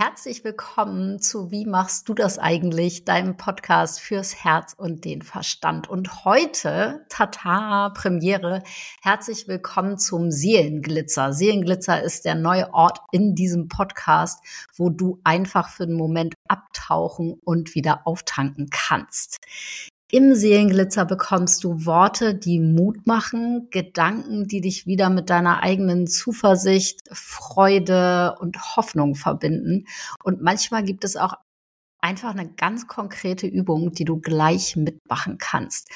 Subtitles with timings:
[0.00, 3.04] Herzlich willkommen zu Wie machst du das eigentlich?
[3.04, 5.90] Deinem Podcast fürs Herz und den Verstand.
[5.90, 8.62] Und heute, Tata, Premiere,
[9.02, 11.32] herzlich willkommen zum Seelenglitzer.
[11.32, 14.38] Seelenglitzer ist der neue Ort in diesem Podcast,
[14.76, 19.38] wo du einfach für einen Moment abtauchen und wieder auftanken kannst.
[20.10, 26.06] Im Seelenglitzer bekommst du Worte, die Mut machen, Gedanken, die dich wieder mit deiner eigenen
[26.06, 29.84] Zuversicht, Freude und Hoffnung verbinden.
[30.24, 31.34] Und manchmal gibt es auch
[32.00, 35.90] einfach eine ganz konkrete Übung, die du gleich mitmachen kannst.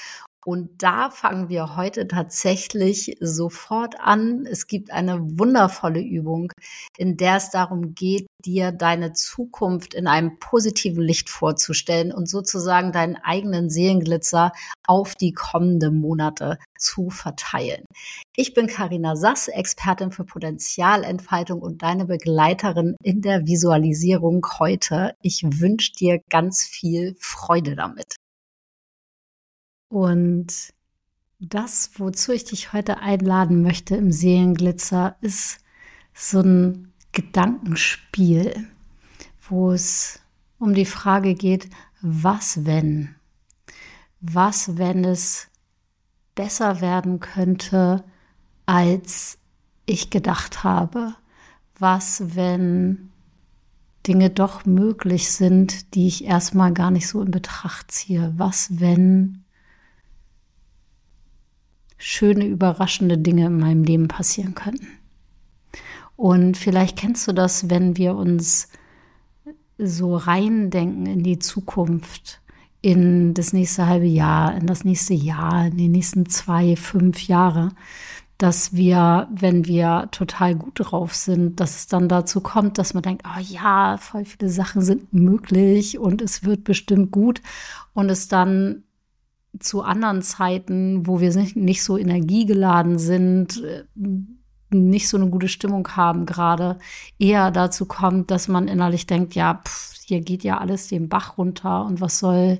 [0.44, 4.44] Und da fangen wir heute tatsächlich sofort an.
[4.44, 6.52] Es gibt eine wundervolle Übung,
[6.96, 12.90] in der es darum geht, dir deine Zukunft in einem positiven Licht vorzustellen und sozusagen
[12.90, 14.50] deinen eigenen Seelenglitzer
[14.84, 17.84] auf die kommenden Monate zu verteilen.
[18.34, 25.14] Ich bin Karina Sass, Expertin für Potenzialentfaltung und deine Begleiterin in der Visualisierung heute.
[25.22, 28.16] Ich wünsche dir ganz viel Freude damit.
[29.92, 30.72] Und
[31.38, 35.58] das, wozu ich dich heute einladen möchte im Seelenglitzer, ist
[36.14, 38.70] so ein Gedankenspiel,
[39.50, 40.20] wo es
[40.58, 41.68] um die Frage geht,
[42.00, 43.16] was wenn?
[44.22, 45.48] Was, wenn es
[46.34, 48.02] besser werden könnte,
[48.64, 49.36] als
[49.84, 51.16] ich gedacht habe?
[51.78, 53.10] Was, wenn
[54.06, 58.32] Dinge doch möglich sind, die ich erstmal gar nicht so in Betracht ziehe?
[58.38, 59.41] Was, wenn
[62.02, 64.80] schöne, überraschende Dinge in meinem Leben passieren können.
[66.16, 68.68] Und vielleicht kennst du das, wenn wir uns
[69.78, 72.40] so reindenken in die Zukunft,
[72.80, 77.70] in das nächste halbe Jahr, in das nächste Jahr, in die nächsten zwei, fünf Jahre,
[78.36, 83.04] dass wir, wenn wir total gut drauf sind, dass es dann dazu kommt, dass man
[83.04, 87.40] denkt, oh ja, voll viele Sachen sind möglich und es wird bestimmt gut
[87.94, 88.82] und es dann
[89.58, 93.84] zu anderen Zeiten, wo wir nicht so energiegeladen sind, äh,
[94.70, 96.78] nicht so eine gute Stimmung haben gerade,
[97.18, 101.38] eher dazu kommt, dass man innerlich denkt, ja, pff, hier geht ja alles den Bach
[101.38, 102.58] runter und was soll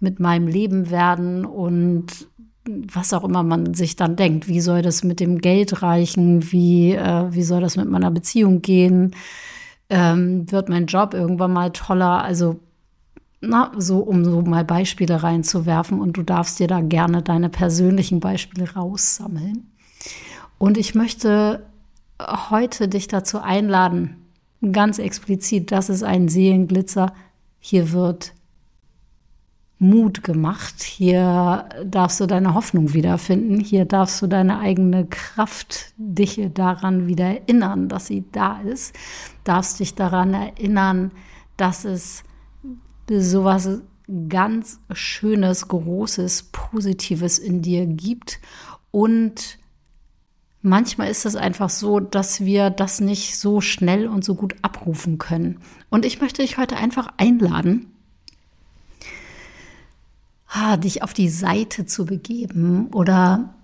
[0.00, 2.28] mit meinem Leben werden und
[2.68, 6.92] was auch immer man sich dann denkt, wie soll das mit dem Geld reichen, wie,
[6.92, 9.14] äh, wie soll das mit meiner Beziehung gehen,
[9.88, 12.58] ähm, wird mein Job irgendwann mal toller, also
[13.40, 18.20] na, so um so mal Beispiele reinzuwerfen und du darfst dir da gerne deine persönlichen
[18.20, 19.70] Beispiele raussammeln.
[20.58, 21.66] Und ich möchte
[22.50, 24.16] heute dich dazu einladen,
[24.72, 27.12] ganz explizit, das ist ein Seelenglitzer.
[27.58, 28.32] Hier wird
[29.78, 30.82] Mut gemacht.
[30.82, 33.60] Hier darfst du deine Hoffnung wiederfinden.
[33.60, 38.94] Hier darfst du deine eigene Kraft dich daran wieder erinnern, dass sie da ist.
[39.44, 41.10] Darfst dich daran erinnern,
[41.58, 42.24] dass es
[43.08, 43.80] sowas
[44.28, 48.40] ganz Schönes, Großes, Positives in dir gibt.
[48.90, 49.58] Und
[50.62, 55.18] manchmal ist es einfach so, dass wir das nicht so schnell und so gut abrufen
[55.18, 55.60] können.
[55.90, 57.92] Und ich möchte dich heute einfach einladen,
[60.78, 63.54] dich auf die Seite zu begeben oder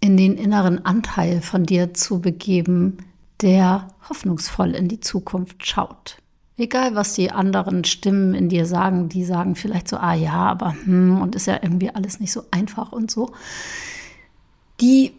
[0.00, 2.98] in den inneren Anteil von dir zu begeben,
[3.42, 6.19] der hoffnungsvoll in die Zukunft schaut.
[6.60, 10.76] Egal, was die anderen Stimmen in dir sagen, die sagen vielleicht so, ah ja, aber
[10.84, 13.32] hm, und ist ja irgendwie alles nicht so einfach und so.
[14.78, 15.14] Die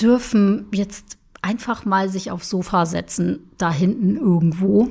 [0.00, 4.88] dürfen jetzt einfach mal sich aufs Sofa setzen, da hinten irgendwo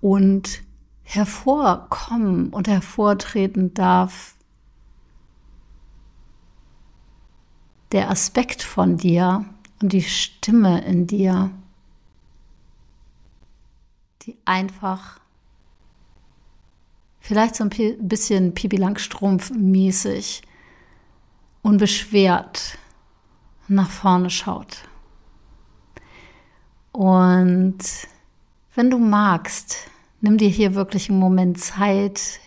[0.00, 0.62] und
[1.02, 4.36] hervorkommen und hervortreten darf
[7.90, 9.46] der Aspekt von dir
[9.82, 11.50] und die Stimme in dir,
[14.28, 15.18] die einfach
[17.18, 17.70] vielleicht so ein
[18.06, 20.42] bisschen Pipi Langstrumpf mäßig
[21.62, 22.76] unbeschwert
[23.68, 24.82] nach vorne schaut.
[26.92, 27.78] Und
[28.74, 29.76] wenn du magst,
[30.20, 32.40] nimm dir hier wirklich einen Moment Zeit,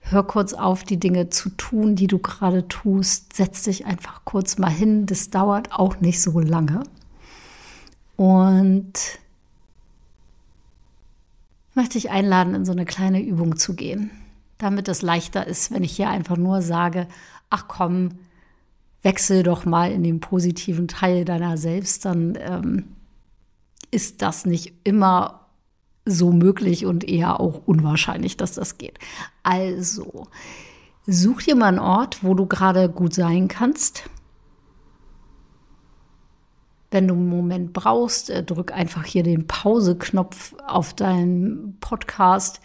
[0.00, 4.58] hör kurz auf, die Dinge zu tun, die du gerade tust, setz dich einfach kurz
[4.58, 6.82] mal hin, das dauert auch nicht so lange.
[8.16, 9.20] Und
[11.78, 14.10] möchte ich einladen, in so eine kleine Übung zu gehen,
[14.58, 17.06] damit es leichter ist, wenn ich hier einfach nur sage,
[17.50, 18.18] ach komm,
[19.02, 22.84] wechsel doch mal in den positiven Teil deiner selbst, dann ähm,
[23.92, 25.46] ist das nicht immer
[26.04, 28.98] so möglich und eher auch unwahrscheinlich, dass das geht.
[29.44, 30.26] Also,
[31.06, 34.10] such dir mal einen Ort, wo du gerade gut sein kannst.
[36.90, 42.60] Wenn du einen Moment brauchst, äh, drück einfach hier den Pause-Knopf auf deinen Podcast.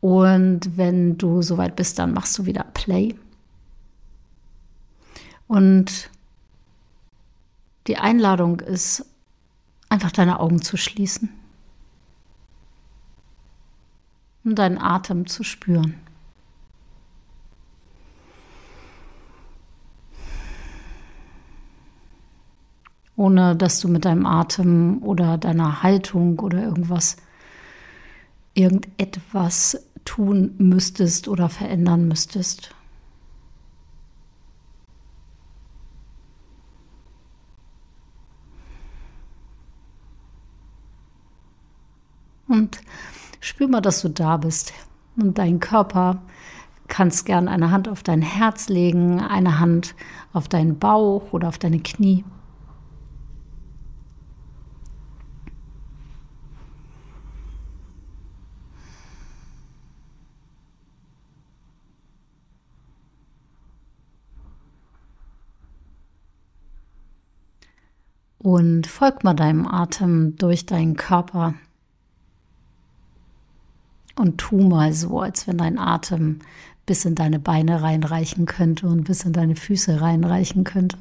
[0.00, 3.14] Und wenn du soweit bist, dann machst du wieder Play.
[5.46, 6.10] Und
[7.86, 9.04] die Einladung ist,
[9.88, 11.28] einfach deine Augen zu schließen
[14.44, 15.96] und deinen Atem zu spüren.
[23.20, 27.18] Ohne dass du mit deinem Atem oder deiner Haltung oder irgendwas,
[28.54, 32.74] irgendetwas tun müsstest oder verändern müsstest.
[42.48, 42.80] Und
[43.40, 44.72] spür mal, dass du da bist.
[45.16, 46.22] Und dein Körper
[46.88, 49.94] kannst gern eine Hand auf dein Herz legen, eine Hand
[50.32, 52.24] auf deinen Bauch oder auf deine Knie.
[68.42, 71.54] Und folg mal deinem Atem durch deinen Körper.
[74.16, 76.38] Und tu mal so, als wenn dein Atem
[76.86, 80.96] bis in deine Beine reinreichen könnte und bis in deine Füße reinreichen könnte.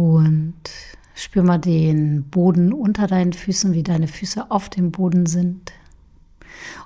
[0.00, 0.54] Und
[1.14, 5.72] spür mal den Boden unter deinen Füßen, wie deine Füße auf dem Boden sind.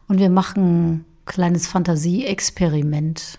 [0.09, 3.39] Und wir machen ein kleines Fantasie-Experiment.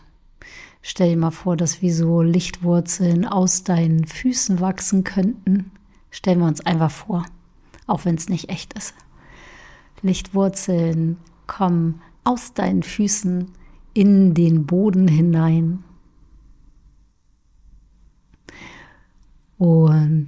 [0.82, 5.72] Stell dir mal vor, dass wie so Lichtwurzeln aus deinen Füßen wachsen könnten.
[6.10, 7.26] Stellen wir uns einfach vor,
[7.86, 8.94] auch wenn es nicht echt ist.
[10.04, 11.18] Lichtwurzeln
[11.48, 13.52] kommen aus deinen Füßen
[13.94, 15.84] in den Boden hinein
[19.58, 20.28] Und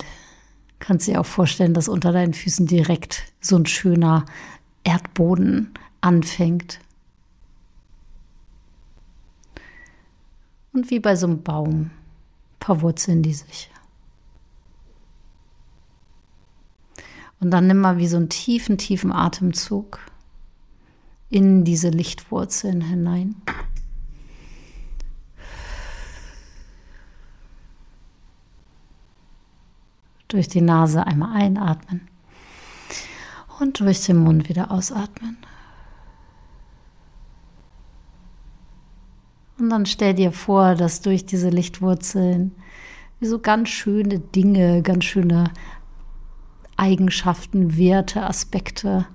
[0.79, 4.25] kannst dir auch vorstellen, dass unter deinen Füßen direkt so ein schöner
[4.83, 6.79] Erdboden anfängt.
[10.71, 11.91] Und wie bei so einem Baum
[12.59, 13.69] verwurzeln die sich.
[17.39, 19.99] Und dann nimm mal wie so einen tiefen, tiefen Atemzug
[21.29, 23.35] in diese Lichtwurzeln hinein.
[30.27, 32.07] Durch die Nase einmal einatmen
[33.59, 35.37] und durch den Mund wieder ausatmen.
[39.57, 42.55] Und dann stell dir vor, dass durch diese Lichtwurzeln
[43.19, 45.51] wie so ganz schöne Dinge, ganz schöne
[46.75, 49.07] Eigenschaften, Werte, Aspekte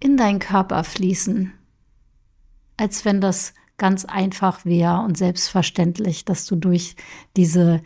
[0.00, 1.52] in deinen Körper fließen.
[2.76, 6.96] Als wenn das ganz einfach wäre und selbstverständlich, dass du durch
[7.36, 7.82] diese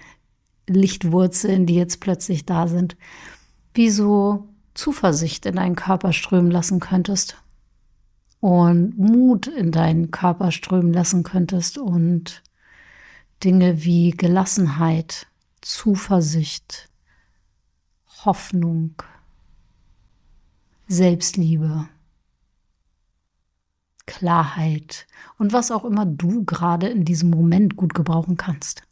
[0.74, 2.96] Lichtwurzeln, die jetzt plötzlich da sind,
[3.74, 7.36] wie so Zuversicht in deinen Körper strömen lassen könntest
[8.40, 12.42] und Mut in deinen Körper strömen lassen könntest und
[13.44, 15.26] Dinge wie Gelassenheit,
[15.60, 16.88] Zuversicht,
[18.24, 19.02] Hoffnung,
[20.88, 21.88] Selbstliebe,
[24.06, 25.06] Klarheit
[25.38, 28.82] und was auch immer du gerade in diesem Moment gut gebrauchen kannst.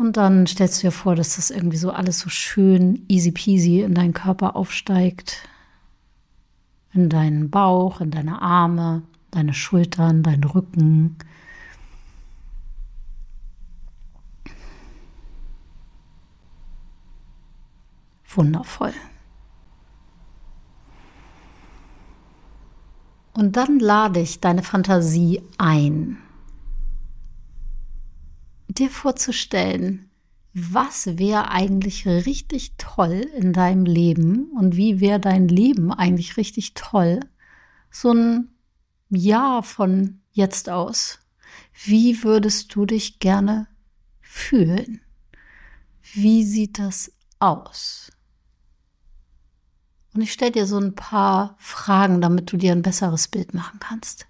[0.00, 3.82] Und dann stellst du dir vor, dass das irgendwie so alles so schön easy peasy
[3.82, 5.46] in deinen Körper aufsteigt.
[6.94, 11.18] In deinen Bauch, in deine Arme, deine Schultern, deinen Rücken.
[18.34, 18.94] Wundervoll.
[23.34, 26.16] Und dann lade ich deine Fantasie ein
[28.78, 30.10] dir vorzustellen,
[30.52, 36.74] was wäre eigentlich richtig toll in deinem Leben und wie wäre dein Leben eigentlich richtig
[36.74, 37.20] toll,
[37.90, 38.48] so ein
[39.08, 41.20] Jahr von jetzt aus.
[41.84, 43.68] Wie würdest du dich gerne
[44.20, 45.00] fühlen?
[46.12, 48.10] Wie sieht das aus?
[50.12, 53.78] Und ich stelle dir so ein paar Fragen, damit du dir ein besseres Bild machen
[53.78, 54.26] kannst.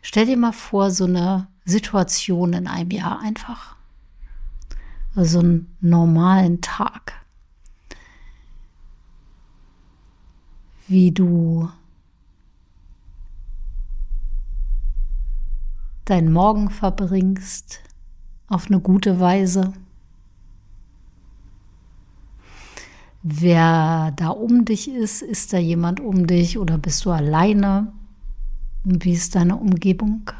[0.00, 3.76] Stell dir mal vor, so eine Situation in einem Jahr einfach.
[5.14, 7.22] Also einen normalen Tag.
[10.92, 11.70] wie du
[16.04, 17.80] deinen Morgen verbringst
[18.48, 19.72] auf eine gute Weise.
[23.22, 27.92] Wer da um dich ist, ist da jemand um dich oder bist du alleine?
[28.84, 30.30] Und wie ist deine Umgebung?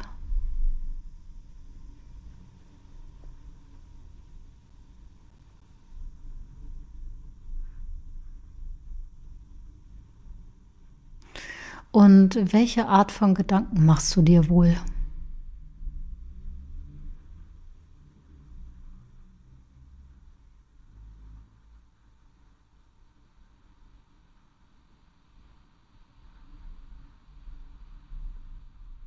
[11.93, 14.75] Und welche Art von Gedanken machst du dir wohl?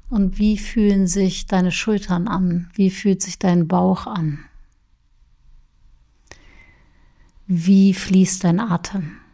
[0.08, 2.70] Und wie fühlen sich deine Schultern an?
[2.74, 4.38] Wie fühlt sich dein Bauch an?
[7.48, 9.25] Wie fließt dein Atem?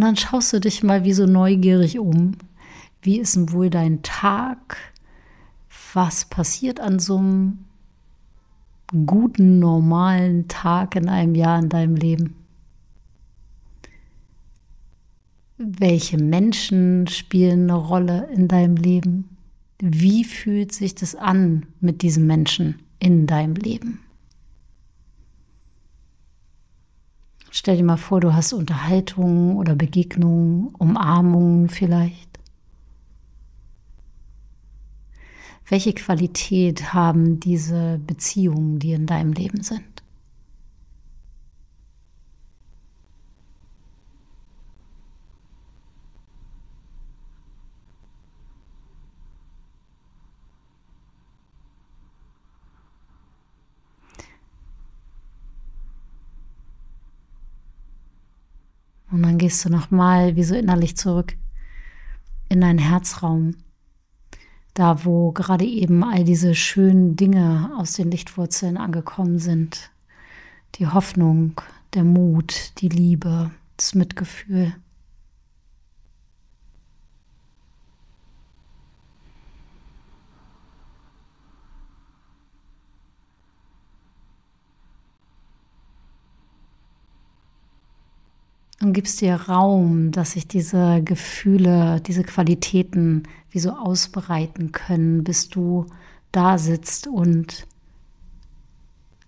[0.00, 2.32] Und dann schaust du dich mal wie so neugierig um.
[3.02, 4.78] Wie ist denn wohl dein Tag?
[5.92, 7.66] Was passiert an so einem
[9.04, 12.34] guten, normalen Tag in einem Jahr in deinem Leben?
[15.58, 19.36] Welche Menschen spielen eine Rolle in deinem Leben?
[19.80, 24.00] Wie fühlt sich das an mit diesen Menschen in deinem Leben?
[27.50, 32.38] Stell dir mal vor, du hast Unterhaltungen oder Begegnungen, Umarmungen vielleicht.
[35.68, 39.89] Welche Qualität haben diese Beziehungen, die in deinem Leben sind?
[59.10, 61.36] Und dann gehst du nochmal wie so innerlich zurück
[62.48, 63.56] in deinen Herzraum.
[64.74, 69.90] Da, wo gerade eben all diese schönen Dinge aus den Lichtwurzeln angekommen sind.
[70.76, 71.60] Die Hoffnung,
[71.94, 74.72] der Mut, die Liebe, das Mitgefühl.
[88.82, 95.48] Und gibst dir Raum, dass sich diese Gefühle, diese Qualitäten wie so ausbreiten können, bis
[95.48, 95.86] du
[96.32, 97.66] da sitzt und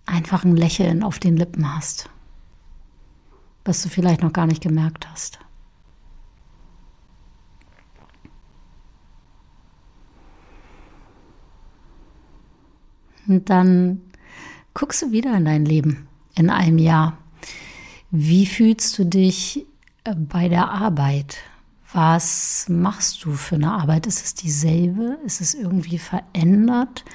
[0.05, 2.09] einfach ein Lächeln auf den Lippen hast,
[3.63, 5.39] was du vielleicht noch gar nicht gemerkt hast.
[13.27, 14.01] Und dann
[14.73, 17.17] guckst du wieder in dein Leben in einem Jahr
[18.15, 19.65] wie fühlst du dich
[20.03, 21.37] äh, bei der Arbeit?
[21.93, 24.05] Was machst du für eine Arbeit?
[24.05, 25.17] Ist es dieselbe?
[25.25, 27.05] Ist es irgendwie verändert?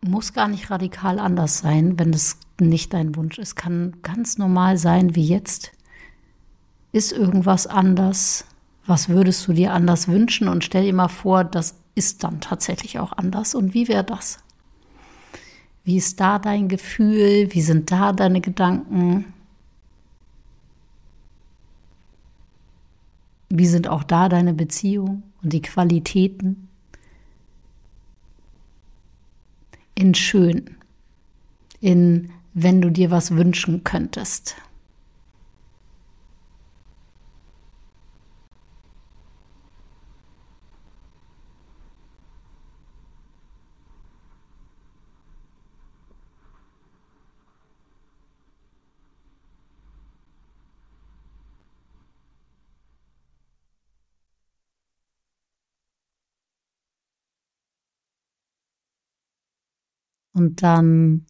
[0.00, 3.54] Muss gar nicht radikal anders sein, wenn es nicht dein Wunsch ist.
[3.54, 5.70] Kann ganz normal sein wie jetzt.
[6.90, 8.44] Ist irgendwas anders?
[8.86, 10.48] Was würdest du dir anders wünschen?
[10.48, 13.54] Und stell dir mal vor, das ist dann tatsächlich auch anders.
[13.54, 14.40] Und wie wäre das?
[15.88, 17.48] Wie ist da dein Gefühl?
[17.54, 19.32] Wie sind da deine Gedanken?
[23.48, 26.68] Wie sind auch da deine Beziehungen und die Qualitäten?
[29.94, 30.76] In schön,
[31.80, 34.56] in wenn du dir was wünschen könntest.
[60.38, 61.26] Und dann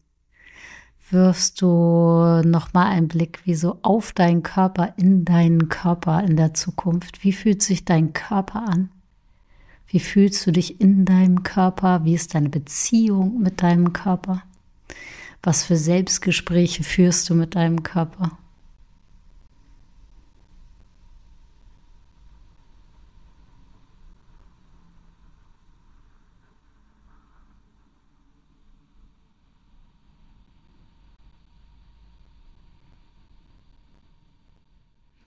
[1.09, 6.53] wirfst du nochmal einen Blick wie so auf deinen Körper, in deinen Körper in der
[6.53, 7.23] Zukunft.
[7.23, 8.89] Wie fühlt sich dein Körper an?
[9.87, 12.05] Wie fühlst du dich in deinem Körper?
[12.05, 14.43] Wie ist deine Beziehung mit deinem Körper?
[15.41, 18.37] Was für Selbstgespräche führst du mit deinem Körper?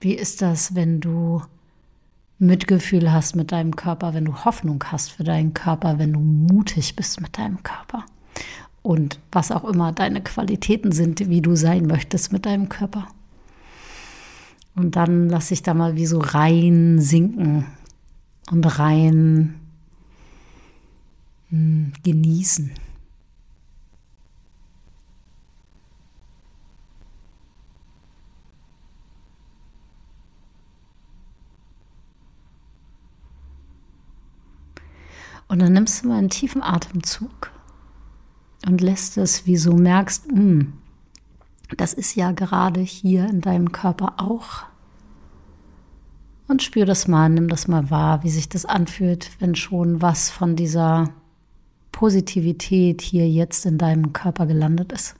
[0.03, 1.41] Wie ist das, wenn du
[2.39, 6.95] Mitgefühl hast mit deinem Körper, wenn du Hoffnung hast für deinen Körper, wenn du mutig
[6.95, 8.05] bist mit deinem Körper?
[8.83, 13.07] und was auch immer deine Qualitäten sind, wie du sein möchtest mit deinem Körper.
[14.75, 17.65] Und dann lass ich da mal wie so rein sinken
[18.51, 19.55] und rein
[21.49, 22.71] hm, genießen.
[35.53, 37.51] Und dann nimmst du mal einen tiefen Atemzug
[38.65, 40.73] und lässt es, wie so merkst, mh, hm,
[41.77, 44.63] das ist ja gerade hier in deinem Körper auch.
[46.47, 50.31] Und spür das mal, nimm das mal wahr, wie sich das anfühlt, wenn schon was
[50.31, 51.11] von dieser
[51.91, 55.13] Positivität hier jetzt in deinem Körper gelandet ist.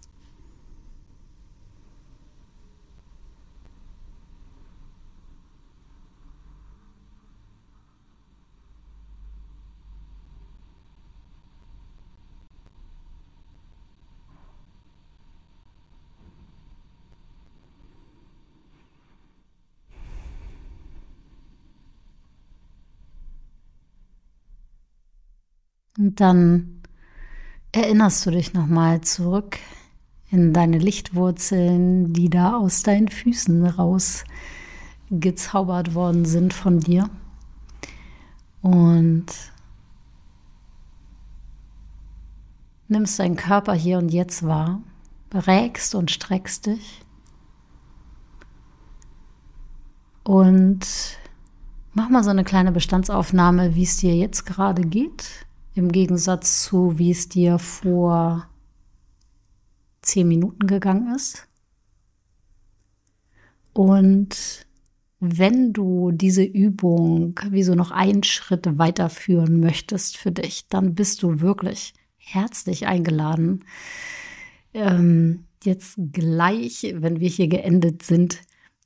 [26.04, 26.82] Und dann
[27.72, 29.58] erinnerst du dich nochmal zurück
[30.30, 34.26] in deine Lichtwurzeln, die da aus deinen Füßen raus
[35.10, 37.10] gezaubert worden sind von dir.
[38.62, 39.28] Und
[42.90, 44.82] nimmst deinen Körper hier und jetzt wahr,
[45.34, 47.02] regst und streckst dich.
[50.24, 50.86] Und
[51.94, 56.98] mach mal so eine kleine Bestandsaufnahme, wie es dir jetzt gerade geht im Gegensatz zu,
[56.98, 58.48] wie es dir vor
[60.02, 61.48] zehn Minuten gegangen ist.
[63.74, 64.68] Und
[65.20, 71.24] wenn du diese Übung wie so noch einen Schritt weiterführen möchtest für dich, dann bist
[71.24, 73.64] du wirklich herzlich eingeladen,
[74.74, 78.42] ähm, jetzt gleich, wenn wir hier geendet sind,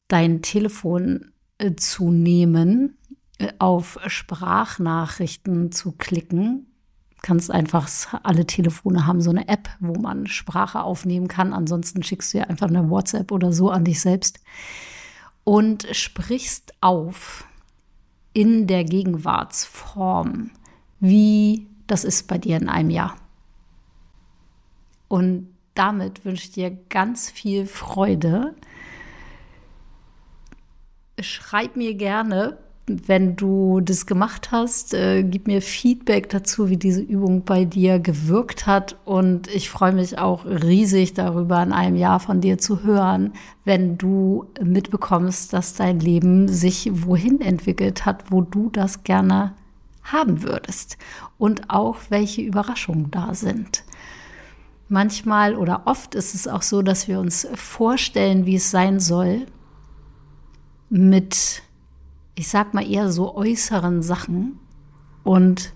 [0.07, 2.97] dein Telefon äh, zu nehmen,
[3.39, 6.66] äh, auf Sprachnachrichten zu klicken
[7.27, 7.89] kannst einfach,
[8.23, 11.51] alle Telefone haben so eine App, wo man Sprache aufnehmen kann.
[11.51, 14.39] Ansonsten schickst du ja einfach eine WhatsApp oder so an dich selbst
[15.43, 17.45] und sprichst auf
[18.31, 20.51] in der Gegenwartsform,
[21.01, 23.17] wie das ist bei dir in einem Jahr.
[25.09, 28.55] Und damit wünsche ich dir ganz viel Freude.
[31.19, 32.57] Schreib mir gerne,
[32.87, 37.99] wenn du das gemacht hast, äh, gib mir Feedback dazu, wie diese Übung bei dir
[37.99, 38.95] gewirkt hat.
[39.03, 43.33] Und ich freue mich auch riesig darüber, in einem Jahr von dir zu hören,
[43.65, 49.53] wenn du mitbekommst, dass dein Leben sich wohin entwickelt hat, wo du das gerne
[50.03, 50.97] haben würdest.
[51.37, 53.83] Und auch welche Überraschungen da sind.
[54.87, 59.45] Manchmal oder oft ist es auch so, dass wir uns vorstellen, wie es sein soll,
[60.89, 61.61] mit
[62.37, 64.59] ich sag mal eher so äußeren Sachen.
[65.23, 65.73] Und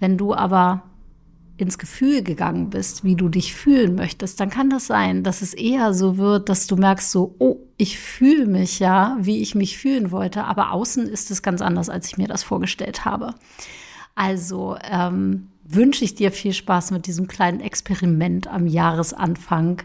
[0.00, 0.82] wenn du aber
[1.56, 5.54] ins Gefühl gegangen bist, wie du dich fühlen möchtest, dann kann das sein, dass es
[5.54, 9.78] eher so wird, dass du merkst so, oh, ich fühle mich ja, wie ich mich
[9.78, 13.34] fühlen wollte, aber außen ist es ganz anders, als ich mir das vorgestellt habe.
[14.16, 19.82] Also ähm, wünsche ich dir viel Spaß mit diesem kleinen Experiment am Jahresanfang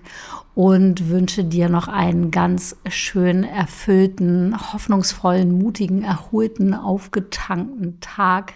[0.55, 8.53] und wünsche dir noch einen ganz schön erfüllten, hoffnungsvollen, mutigen, erholten, aufgetankten Tag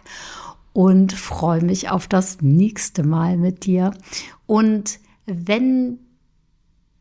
[0.73, 3.91] und freue mich auf das nächste Mal mit dir.
[4.45, 5.99] Und wenn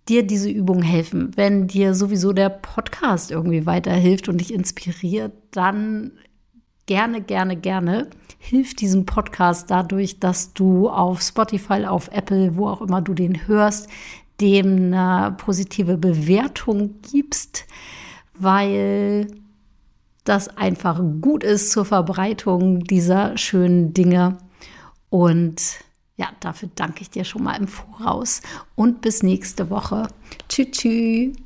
[0.09, 6.13] dir diese Übungen helfen, wenn dir sowieso der Podcast irgendwie weiterhilft und dich inspiriert, dann
[6.87, 12.81] gerne, gerne, gerne hilft diesem Podcast dadurch, dass du auf Spotify, auf Apple, wo auch
[12.81, 13.89] immer du den hörst,
[14.41, 17.65] dem eine positive Bewertung gibst,
[18.35, 19.27] weil
[20.25, 24.39] das einfach gut ist zur Verbreitung dieser schönen Dinge.
[25.09, 25.63] Und
[26.17, 28.43] ja, dafür danke ich dir schon mal im Voraus
[28.75, 30.09] und bis nächste Woche.
[30.49, 30.71] Tschüss.
[30.71, 31.46] tschüss.